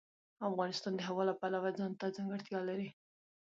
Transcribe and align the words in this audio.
افغانستان 0.49 0.93
د 0.95 1.01
هوا 1.07 1.23
د 1.27 1.31
پلوه 1.39 1.69
ځانته 1.79 2.05
ځانګړتیا 2.15 2.59
لري. 2.69 2.89